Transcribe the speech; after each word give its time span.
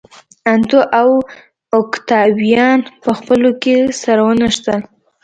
انتو 0.53 0.79
او 0.99 1.09
اوکتاویان 1.77 2.79
په 3.03 3.11
خپلو 3.19 3.49
کې 3.61 3.75
سره 4.03 4.21
ونښتل. 4.27 4.81